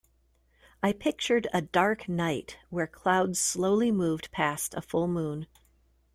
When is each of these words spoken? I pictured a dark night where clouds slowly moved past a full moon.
I 0.81 0.93
pictured 0.93 1.45
a 1.53 1.61
dark 1.61 2.09
night 2.09 2.57
where 2.71 2.87
clouds 2.87 3.37
slowly 3.39 3.91
moved 3.91 4.31
past 4.31 4.73
a 4.73 4.81
full 4.81 5.07
moon. 5.07 5.45